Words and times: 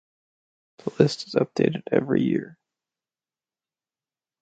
The 0.79 0.91
list 0.97 1.27
is 1.27 1.35
updated 1.35 1.83
every 1.91 2.23
year. 2.23 2.57